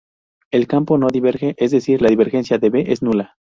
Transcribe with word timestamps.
El 0.49 0.65
campo 0.65 0.97
no 0.97 1.09
diverge, 1.09 1.53
es 1.59 1.69
decir 1.69 2.01
la 2.01 2.09
divergencia 2.09 2.57
de 2.57 2.71
B 2.71 2.85
es 2.87 3.03
nula. 3.03 3.35